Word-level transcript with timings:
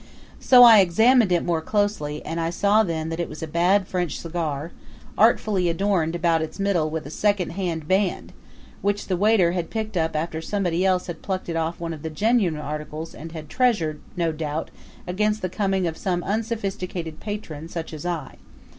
So 0.39 0.63
I 0.63 0.79
examined 0.79 1.31
it 1.31 1.45
more 1.45 1.61
closely 1.61 2.25
and 2.25 2.39
I 2.39 2.49
saw 2.49 2.81
then 2.81 3.09
that 3.09 3.19
it 3.19 3.29
was 3.29 3.43
a 3.43 3.47
bad 3.47 3.87
French 3.87 4.17
cigar, 4.19 4.71
artfully 5.15 5.69
adorned 5.69 6.15
about 6.15 6.41
its 6.41 6.57
middle 6.57 6.89
with 6.89 7.05
a 7.05 7.11
second 7.11 7.51
hand 7.51 7.87
band, 7.87 8.33
which 8.81 9.05
the 9.09 9.15
waiter 9.15 9.51
had 9.51 9.69
picked 9.69 9.95
up 9.95 10.15
after 10.15 10.41
somebody 10.41 10.83
else 10.83 11.05
had 11.05 11.21
plucked 11.21 11.49
it 11.49 11.55
off 11.55 11.79
one 11.79 11.93
of 11.93 12.01
the 12.01 12.09
genuine 12.09 12.59
articles 12.59 13.13
and 13.13 13.31
had 13.33 13.47
treasured 13.47 13.97
it, 13.97 14.17
no 14.17 14.31
doubt, 14.31 14.71
against 15.05 15.43
the 15.43 15.49
coming 15.49 15.85
of 15.85 15.95
some 15.97 16.23
unsophisticated 16.23 17.19
patron 17.19 17.67
such 17.69 17.93
as 17.93 18.03
I. 18.03 18.37